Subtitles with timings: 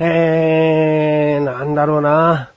[0.00, 2.50] えー、なんだろうな。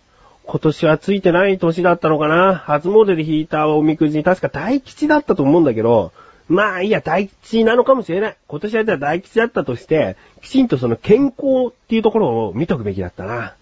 [0.46, 2.56] 今年はついてない年だったのかな。
[2.56, 6.12] 初詣で引いたおみくじ、確か大吉だったと思うんだけど、
[6.48, 8.38] まあいいや、大吉なのかもしれない。
[8.48, 13.56] 今年はじゃあ大吉だったとして、きちんとその健康っていうところを見とくべきだったな。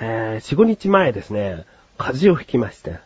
[0.00, 1.64] えー、4、5日前ですね、
[1.96, 2.96] 風邪をひきまして。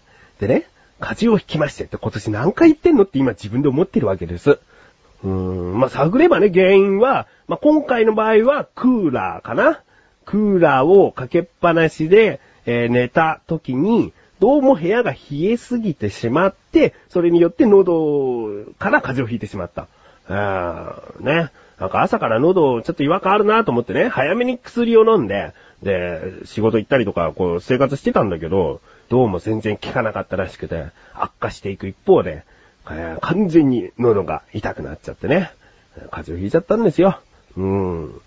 [0.40, 0.66] でね、
[0.98, 4.58] 風邪をひきましてって今年何回言ってんのって今自分で思ってるわけです。
[5.22, 9.80] うーん、まあ、探ればね、原因は、まあ、今回の場合はクーラーかな。
[10.24, 19.86] クーラーをかけっぱなしで、えー、寝た時に、どうも部屋が冷えすぎてしまって、それによって喉から風邪をひいてしまった。
[20.28, 21.50] あーね。
[21.78, 25.52] なんか朝から喉ちょっと違和感あるなと思ってね、早めに薬を飲んで、
[25.82, 32.44] で、仕事行ったりとか、こう、生活してたんだけど、どうも全然効かなかったらしくて、悪化していく一方で、
[32.90, 35.52] えー、完全に喉が痛くなっちゃってね、
[36.10, 37.18] 風邪をひいちゃったんですよ。
[37.56, 38.20] うーん。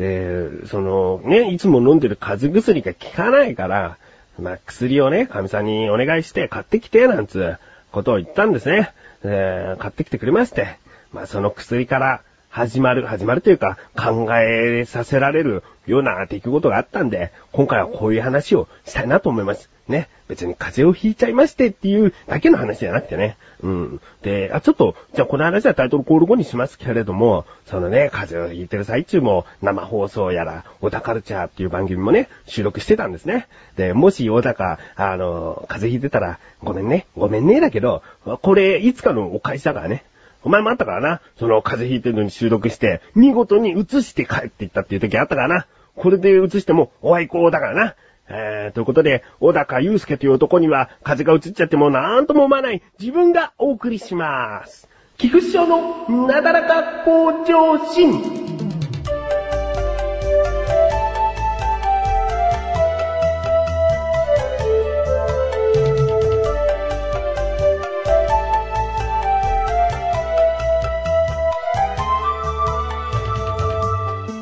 [0.00, 3.98] で、その、ね、いつも飲んでる風邪薬が効かないから、
[4.38, 7.58] まあ、薬をね、神さんにお願いして買ってきて、なんつう
[7.92, 8.94] ことを言ったんですね。
[9.24, 10.78] えー、買ってきてくれまして。
[11.12, 19.68] まあ、その薬から始まる、始まるというか、考えさせられるような出来事があったんで、今回はこういう話をしたいなと思います。
[19.90, 20.08] ね。
[20.28, 23.36] 別に風邪をひいちゃいましてっていうだけの話じゃなくてね。
[23.62, 24.00] うん。
[24.22, 33.48] で、あ、ちょっと、じゃあこの話はタイトルコール後にしますけれども、そのね、風邪をひいてる最中も生放送やら、小田カルチャーっていう番組もね、収録してたんですね。
[33.76, 38.02] で、もし小高、あの、風邪ひいてたら、ごめんね、ごめんねだけど、
[38.42, 40.04] これ、いつかのお返しだからね。
[40.42, 41.20] お前もあったからな。
[41.38, 45.66] その風邪ひいてるのに収録して、見事に映して帰っていったっていう時あったからな。
[45.96, 47.94] これで映しても、お愛好だからな。
[48.30, 54.88] えー、ということで、小高祐介という男には、風が映っちゃってもなんとも思わない自分がお送りします。
[55.18, 58.40] 菊池賞のなだらか向上心。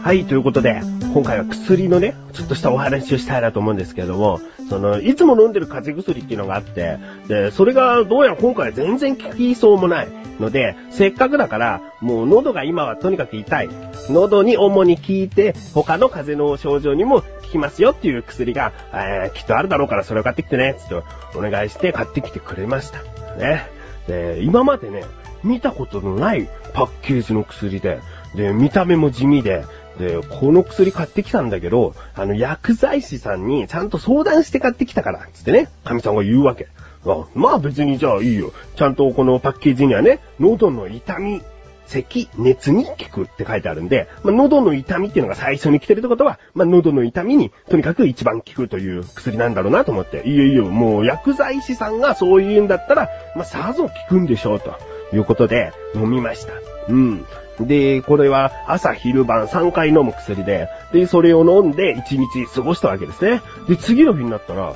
[0.04, 0.80] はい、ということで、
[1.14, 6.98] 今回は薬のね、ちょっとしたお話をしたいなと思うんですけれども、その、いつも飲んでる風邪薬っていうのがあって、
[7.28, 10.08] で、それがどうやら今回は全然効きそうもない
[10.38, 13.68] ので、せっかくだから、もう喉が今はとにかく痛い。
[14.10, 20.94] 喉に主に効いて、他の風邪の症状にも効きますよっていう薬が、えー、きっとあるだろうからそれを買ってきてね、つって
[21.36, 23.02] お願いして買ってきてくれました。
[23.36, 23.66] ね。
[24.06, 25.04] で、今までね、
[25.42, 28.00] 見たことのないパッケージの薬で、
[28.34, 29.64] で、見た目も地味で、
[29.98, 36.68] で、この薬買ってきたんだけど、あの、薬剤師さんにちゃんと相談して買ってきたから、つってね、神さんが言うわけ。
[37.06, 38.52] あまあ別にじゃあいいよ。
[38.76, 41.42] ちゃんとこのパッケージにはね、喉の痛み、
[41.86, 54.74] 咳、熱に効くって書いてあるんで、まあ、喉の痛みっていうのが最初に来てるってことは、まあ、喉の痛みにとにかく一番効くという薬なんだろうなと思って、いいよいいよ、もう薬剤師さんがそう言うんだったら、まあ、さぞ効くんでしょうと
[55.14, 56.52] いうことで飲みました。
[56.88, 57.24] うん。
[57.60, 63.42] で、これは朝昼晩3回飲む薬で、で、それを飲んで1日過ごしたわけですね。
[63.68, 64.74] で、次の日になったら、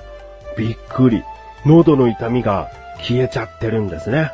[0.56, 1.22] びっくり。
[1.64, 4.32] 喉の痛みが消えちゃってるんですね。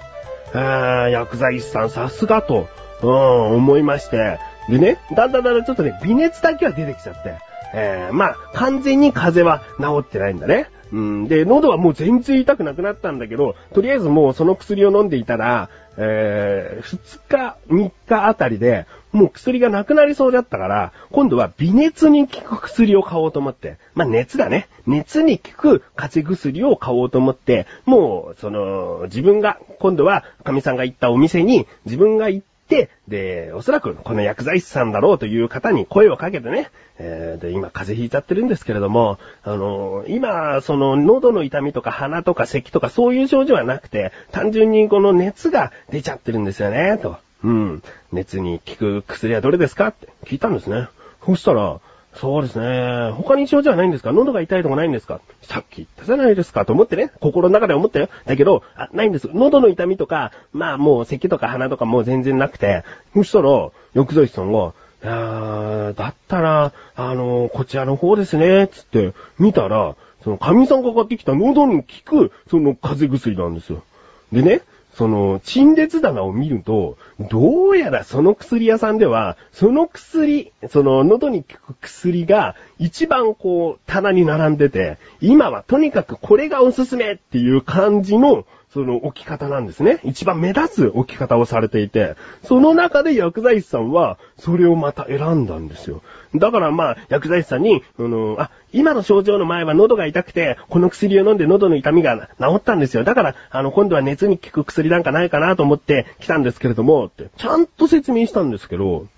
[0.55, 2.69] あ薬剤師さんさすがと、
[3.03, 4.39] うん、思いまして。
[4.69, 7.37] でね、だんだんだんだんちょっとね、微熱だけは出てきちゃって。
[7.75, 10.71] えー、まあ、完全に風邪は治ってないんだね。
[10.93, 11.29] うん。
[11.29, 24.69] で、喉はもう全然痛くなくなったんだけど、とりあえずもうその薬を飲んでいたら、えー、2日、3日あたりで、もう薬がなくなりそうだったから、今度は微熱に効く薬を買おうと思って、まあ熱だね。
[24.87, 47.17] 熱に効く風邪薬を買おうと思って、もう、その、自分が、今度は、神さんが行ったお店に、自分が行って、で、おそらくこの薬剤師さんだろうという方に声をかけてね、えー、で、今風邪ひいちゃってるんですけれども、あのー、今、その喉の痛みとか鼻とか咳とかそういう症状はなくて、単純にこの熱が出ちゃってるんですよね、と。
[47.44, 47.82] うん。
[48.12, 49.88] 熱に効く薬はどれですか？
[49.88, 50.88] って聞いたんですね。
[51.25, 51.81] そしたら、
[52.14, 53.12] そうですね。
[53.12, 54.12] 他に症状はないんですか？
[54.12, 55.20] 喉が痛いとかないんですか？
[55.43, 57.12] さっき言ったじゃないですかと思ってね。
[57.20, 58.08] 心の中で思ったよ。
[58.26, 59.28] だけど、あ、ないんです。
[59.32, 62.82] 喉の痛みとか、まあもう咳とか鼻とかもう全然なくて、
[63.14, 64.72] そしたら、薬剤師さんが、
[65.05, 69.94] あだったら、あの、こちらの方ですね、つって、見たら、
[70.25, 73.84] その、神さんが買ってきた喉に効く、その、風邪薬なんですよ。
[74.32, 74.62] でね、
[74.99, 76.99] その、陳列棚を見ると、
[77.31, 88.45] どうやらその薬屋さんでは、その薬、その喉に効く薬が一番こう棚に並んでて、今はとにかくこれがおすすめっていう感じの
[88.79, 89.99] その置き方なんですね。
[90.05, 92.15] 一番目立つ置き方をされていて、
[92.45, 96.01] その中で薬剤師さんは、それをまた選んだんですよ。
[96.37, 103.03] だからまあ、薬剤師さんに、あの、あ、今の症状の前は喉が痛くて、この薬を飲んで喉の痛みが治ったんですよ。
[103.03, 109.09] だから、あの、今度は熱に効く薬なんかないかなと思って来たんですけれども、って、ちゃんと説明したんですけど、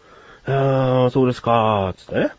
[0.46, 2.30] あー、そうですか、つってね。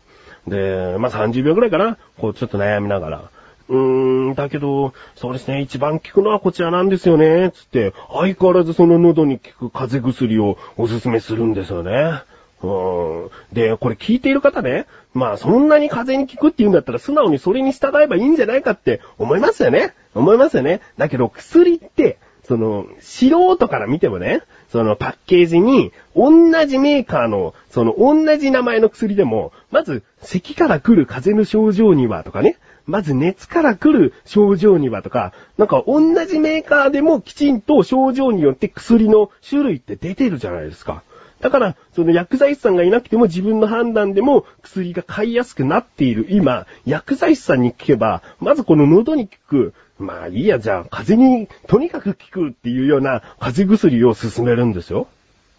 [0.48, 1.98] で、まあ、30秒くらいかな。
[2.18, 3.30] こう、ちょっと悩みながら。
[3.68, 12.22] うーん、だけど、そうですね、一番効くのはこちらなんですよね、つって、相変わらずその喉に効く風邪薬をおすすめするんですよね。
[12.62, 13.30] うん。
[13.52, 19.94] で、これ聞いている方ね、まあそんなに風邪に効くって言うんだったら素直にそれに従えばいいんじゃないかって思いますよね。
[20.14, 20.80] 思いますよね。
[20.96, 32.56] だけど薬って、その、素人から見てもね、そのパッケージに、同じメーカーの、その同じ名前の薬でも、まず、咳から来る風邪の症状にはとかね、
[32.86, 41.02] まず熱から来る症状にはとか、なんか同じメーカーでもきちんと症状によって薬の種類って出てるじゃないですか。
[41.40, 55.06] だから、その薬剤師さんがいなくても自分の判断でも薬が買いやすくなっている今、薬剤師さんに聞けば、まずこの喉に効くまあいいや、じゃあ、風邪にとにかく効くっていうような風邪薬を勧めるんですよ。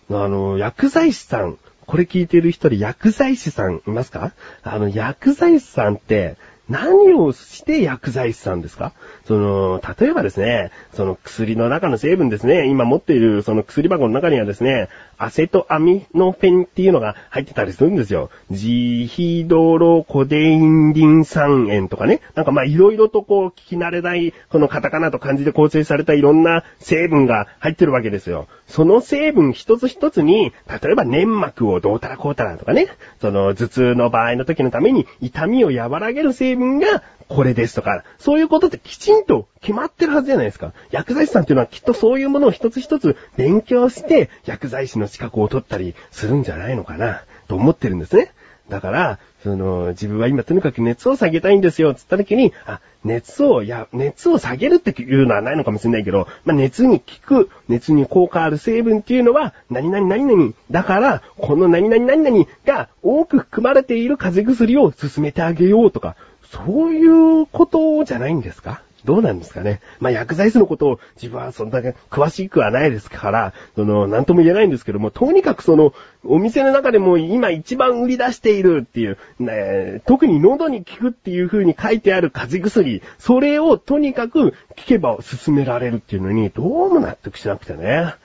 [0.10, 4.32] あの、薬剤師さん、これ聞いてる人で薬剤師さんいますか？
[4.64, 6.38] あの、薬剤師さんって、
[6.70, 8.94] 何をして薬剤師さんですか？
[9.26, 14.88] その、例えばですね、その薬の中の成分ですね、今持っているその薬箱の中にはですね、
[15.18, 18.30] アセトアミノフェンっていうのが入ってたりするんですよ。
[18.50, 22.22] ジヒドロコデインリン酸塩とかね。
[22.34, 28.48] なんかまあいろいろとこう聞き慣れない、このカタカナと漢字で構成されたいろんな成分が入ってるわけですよ。
[28.74, 32.88] その成分一つ一つに、例えば粘膜をどうたらこうたらとかね、
[33.22, 40.74] その頭痛の場合の時のために痛みを和らげる成分がこれですとか、そういうことってきちんと決まってるはずじゃないですか。
[40.90, 48.32] 薬剤師さんっていうのはきっとそういうものを一つ一つ勉強して、薬剤師の資格を取ったりするんじゃないのかな、と思ってるんですね。
[48.74, 60.54] だから、その、自分は今とにかく熱を下げたいんですよ、つった時に、あ、熱を、いや、熱を下げるっていうのはないのかもしれないけど、まあ、熱に効く、熱に効果ある成分っていうのは、何々何々。
[60.72, 66.16] だから、この何々何々が多く含まれている風邪薬を進めてあげようとか、
[66.52, 68.82] そういうことじゃないんですか？
[69.06, 69.82] どうなんですかね。
[70.00, 75.94] まあ、薬剤師のことを自分はそんなに詳しくはないですから、その、なんとも言えないんですけども、とにかくその、
[76.26, 88.16] お店の中でも今一番売り出しているっていう、ね、特に喉に効くっていう風に書いてある風邪薬、それをとにかく聞けば進められるっていうのに、どうも納得しなくてね。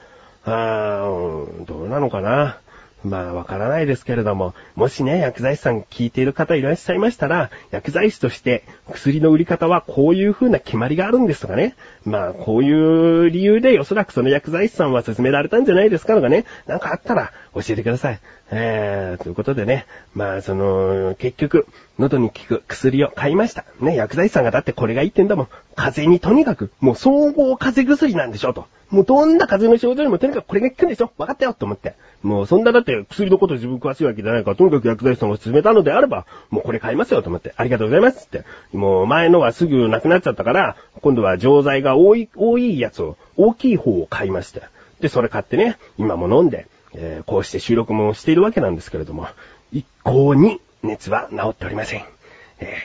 [0.44, 2.58] あー、どうなのかな。
[3.04, 11.76] まあ、わからないですけれども、もしね、薬剤師さん聞いている方いらっしゃいましたら、薬剤師として薬の売り方はこういう風な決まりがあるんですとかね。
[12.04, 16.44] まあ、こういう理由でおそらくその薬剤師さんは勧められたんじゃないですかとかね。
[16.66, 18.20] なんかあったら教えてください。
[18.50, 19.86] えー、ということでね。
[20.14, 21.66] まあ、その、結局、
[21.98, 23.64] 喉に効く薬を買いました。
[23.80, 25.48] ね、薬剤師さんがだってこれがいいってんだもん。
[25.74, 28.66] 風邪にとにかく、もう総合風邪薬なんでしょと。
[28.90, 31.94] もうどんな風邪の症状にもとにかくこれが効くんでしょ分かったよと思って。
[32.22, 38.44] もうそんなだって薬のこと自分詳しいわけじゃないから、とにかく薬剤師さんが勧めたのであれば、もうこれ買いますよと思って、ありがとうございますって。
[38.72, 44.62] もう前のはすぐなくなっちゃったから、今度は錠剤が多い、多いやつを、大きい方を買いまして。
[45.00, 49.26] で、それ買ってね、今も飲んで、えー、こうして収録もしているわけなんですけれども、
[49.73, 52.04] 一向に熱は治っておりません。
[52.61, 52.76] え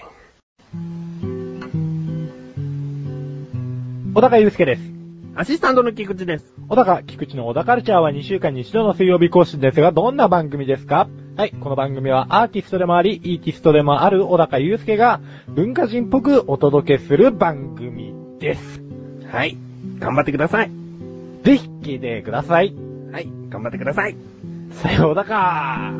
[0.75, 1.73] ー、
[4.13, 4.81] 小高祐介です。
[5.35, 6.45] アシスタントの菊池です。
[6.69, 11.07] 小高、菊池の小高カルチャーは2週間に一度の水曜日更新ですが、どんな番組ですか？
[11.35, 18.83] はい、この番組はアーティストでもあり、イーティストでもある小高祐介が文化人っぽくお届けする番組です。
[19.31, 19.57] はい、
[19.97, 20.69] 頑張ってください。
[21.41, 22.75] ぜひ聞いてください。
[23.11, 24.15] はい、頑張ってください。
[24.71, 25.93] さようだか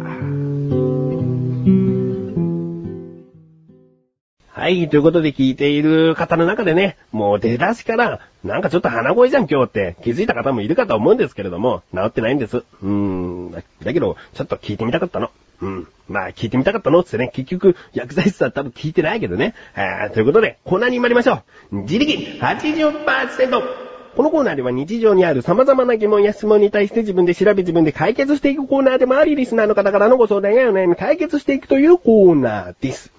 [4.48, 12.58] はい、ということで聞いている方の中でね、もう出だしから、なんかちょっと鼻声じゃん今日って気づいた方もいるかと思うんですけれども、治ってないんです。
[12.58, 13.62] うーん、だ
[13.94, 15.30] けど、ちょっと聞いてみたかったの。
[15.62, 15.88] うん。
[16.08, 19.54] まあ、聞いてみたかったのってね、結局、薬剤師さん多分聞いてないけどね。
[19.76, 21.76] あということで、コーナーに参りましょう。
[21.84, 23.83] 自力80%。
[24.16, 33.12] このコーナーでは日常にある様々な疑問や質問に対して自分で調べ自分で解決していくコーナーでもあり、リスナーの方からのご相談やお悩み解決していくというコーナーです。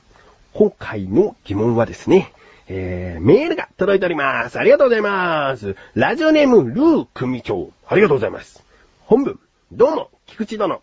[0.52, 2.32] 今回の疑問はですね、
[2.68, 4.58] えー、メールが届いております。
[4.58, 5.74] ありがとうございます。
[5.94, 7.70] ラジオネーム、ルー組長。
[7.88, 8.62] ありがとうございます。
[9.00, 9.40] 本文、
[9.72, 10.80] どうも、菊池殿。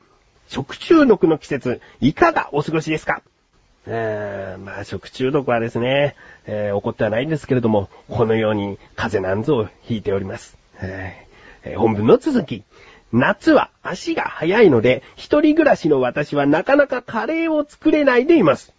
[0.49, 3.21] 食中毒の季節、いかがお過ごしですか？
[3.87, 10.57] えー、まあ、食中毒はですね、えー、起こってはないんですけれども、このように風邪なんぞをひいております。
[10.81, 12.63] えー、本文の続き。
[13.11, 18.73] 夏は足が早いので、一人暮らしの私はなかなかカレーを作れないでいます。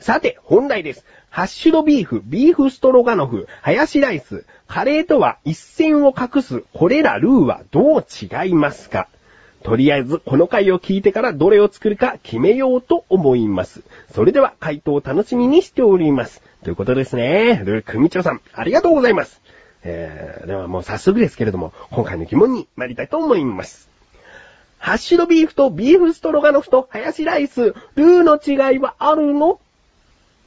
[0.00, 1.04] さて、本題です。
[1.30, 9.08] ハッシュドビーフ、ビーフストロガノフ、ハヤシライス、カレーとは一線を画す、これらルーはどう違いますか？
[9.62, 13.82] とりあえず、この回を聞いてからどれを作るか決めようと思います。
[14.14, 16.42] それでは、回答を楽しみにしております。
[16.62, 17.62] ということですね。
[17.64, 19.40] ルークミチョさん、ありがとうございます。
[19.84, 23.88] えー、ではもう早速ですけれども、今回の疑問に参りたいと思います。
[24.78, 29.60] ハッシュドビーフとビーフストロガノフとハヤシライス、ルーの違いはあるの？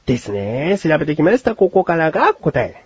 [0.06, 0.78] ですね。
[0.82, 1.54] 調べてきました。
[1.54, 2.84] ここからが答え。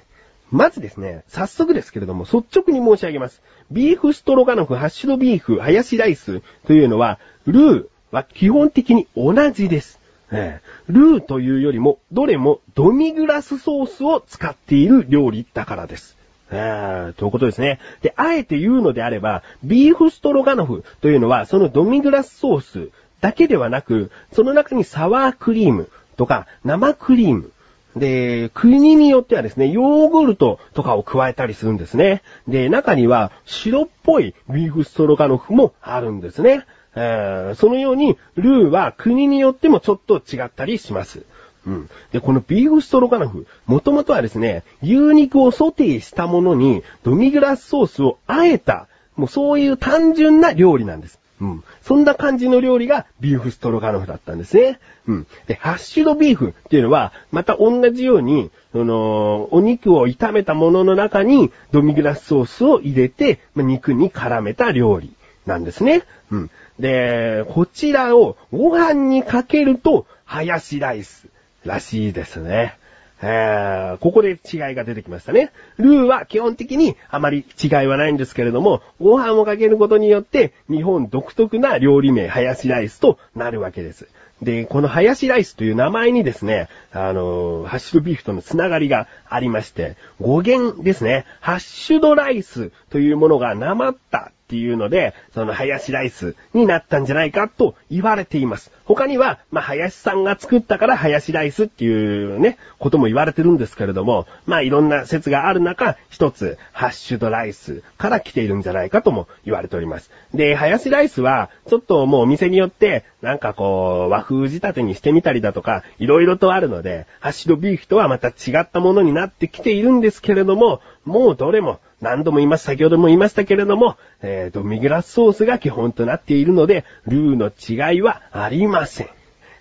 [0.51, 3.43] まずですね、早速ですけれども、率直に申し上げます。
[3.71, 9.99] ビーフストロガノフ、ハッシュドビーフ、ハヤシライスというのは、ルーは基本的に同じです。
[10.31, 16.17] えー、ルーというよりも、どれもドミグラスソースを使っている料理だからです。
[16.51, 17.81] えー、ということですね。
[18.03, 27.51] で、あえて言うのであれば、ビーフストロガノフというのは、そのドミグラスソースだけではなく、その中にサワークリームとか生クリーム、
[27.97, 32.23] で、国によってはですね、ヨーグルトとかを加えたりするんですね。
[32.47, 36.67] で、中には白っぽいビーフストロガノフもあるんですね。
[36.95, 41.23] えー、そのように、ルーは国によってもちょっと違ったりします。
[41.67, 41.91] うん。
[42.13, 51.19] で、このビーフストロガノフ、もともとはですね、牛肉をソテーしたものに、ドミグラスソースをあえた、もうそういう単純な料理なんです。
[51.41, 51.65] うん。
[51.83, 54.79] そんな感じの料理がビーフストロガノフだったんですね。
[55.07, 55.27] うん。
[55.47, 65.13] で、ハッシュドビーフっていうのは、また同じように、その、お肉を炒めたものの中にドミグラスソースを入れて、ま肉に絡めた料理
[65.45, 66.05] なんですね。
[66.31, 66.51] うん。
[66.79, 71.29] で、こちらをご飯にかけると、ハヤシライス
[71.65, 72.77] らしいですね。
[73.21, 74.39] ここで違い
[74.75, 75.51] が出てきましたね。
[75.79, 84.09] ルーは基本的にあまり違いはないんですけれども、ご飯をかけることによって日本独特な料理名、ハヤシライスとなるわけです。
[84.43, 98.71] で、このハヤシライスという名前にですね、あのハッシュドビーフとのつながりがありまして、語源ですね、ハッシュドライスというものがなまったっていうので、そのハヤシライスになったんじゃないかと言われています。
[98.85, 110.13] 他には、まあ、林さんが作ったからハヤシライスっていうね、ことも言われてるんですけれども、まあ、いろんな説がある中、一つ、ハッシュドライスから来ているんじゃないかとも言われております。
[110.33, 127.51] で、ハヤシライスは、ちょっともうお店によって、なんかこう、和風仕立てにしてみたりだとか、いろいろとあるので、ハッシュドビーフとはまた違ったものになってきているんですけれども、もうどれも何度も言います、先ほども言いましたけれども、えー、ドミグラスソースが基本となっているので、ルーの
[127.91, 129.09] 違いはありません。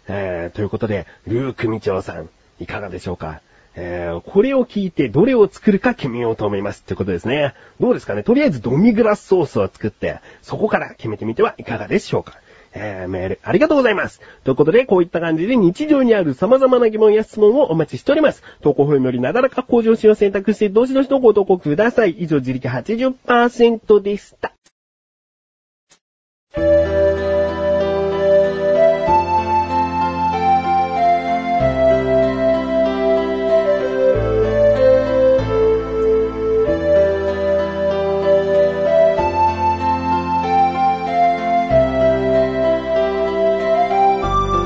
[0.08, 3.42] えー、ということで、ルー組長さん、いかがでしょうか？
[3.78, 6.82] えー、これを聞いてどれを作るか決めようと思います。
[6.82, 7.54] ってことですね。
[7.80, 8.24] どうですかね？
[8.24, 12.40] とりあえずドミグラスソースを作って、そこから決めてみてはいかがでしょうか？
[12.76, 14.20] えー、メール、ありがとうございます。
[14.44, 18.44] ということで、こういった感じで日常にある様々な疑問や質問をお待ちしております。
[18.62, 22.12] 投稿フォームよりなだらか向上心を選択して、どしどしとご投稿ください。
[22.12, 24.52] 以上、自力80%でした。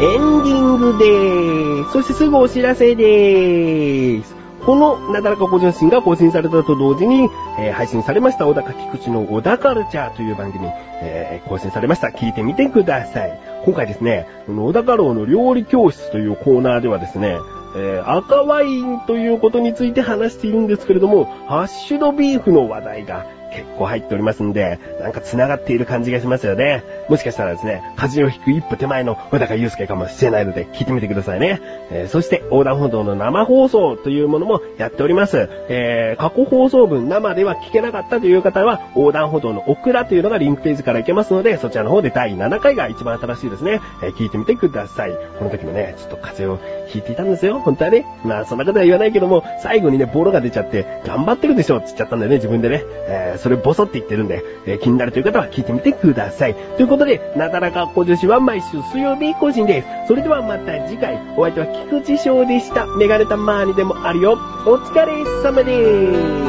[0.02, 1.92] エンディングでーす。
[1.92, 4.34] そしてすぐお知らせでーす。
[4.66, 7.30] このなだらかご上心が更新されたと同時に、
[7.60, 10.68] えー、配信されました小高菊池の小田カルチャーという番組、
[11.02, 12.10] えー、更新されました。
[12.10, 13.40] 聞いてみてください。
[13.66, 17.38] 今回ですね、この小高郎の料理教室というコーナーではですね、
[17.76, 26.84] えー、赤ワインということについて話しているんですけれども、ハッシュドビーフの話題が結構入っておりますんで、なんか繋がっている感じがしますよね。
[27.10, 31.62] もしかしたらですね、風を引く一歩手前の小高祐介かもしれないので、聞いてみてくださいね。
[31.92, 35.50] えー、そして、横断歩道の生放送というものもやっております。
[35.70, 43.82] えー、過去放送分生では聞けなかったという方は、横断歩道のオクラというのがリンクページから行けますので、そちらの方で第7回が一番新しいですね。
[44.04, 45.12] えー、聞いてみてください。
[45.38, 46.60] この時もね、ちょっと風を
[46.94, 47.60] 引いていたんですよ。
[47.60, 48.06] 本当はね。
[48.24, 52.84] まあ、そんなことは言わないけども、最後にね、ボロが出ちゃって、頑張ってるでしょって言っちゃったんだよね、自分でね。
[53.08, 56.56] えー、それボソって言ってるんで、えー、気になるという方は聞いてみてください。
[56.56, 59.88] ということで、なだらか小女子は毎週水曜日更新です。
[60.08, 62.86] それではまた次回、お相手は菊池翔でした。
[62.98, 64.34] メガネたまーにでもあるよ。
[64.66, 66.46] お疲れ様でー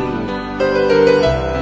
[1.56, 1.60] す。